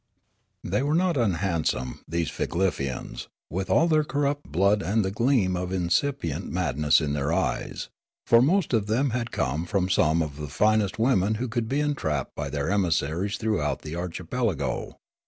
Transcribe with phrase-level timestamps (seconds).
[0.63, 5.71] The}' were not unhandsome, these Figlefians, with all their corrupt blood and the gleam of
[5.71, 7.87] incipient mad ness in their eyes,
[8.25, 11.79] for most of them had come from some of the finest women who could be
[11.79, 14.97] entrapped by their emissaries throughout the archipelago.